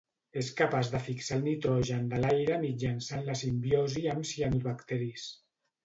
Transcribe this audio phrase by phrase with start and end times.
[0.41, 5.33] És capaç de fixar el nitrogen de l'aire mitjançant la simbiosi amb cianobacteris.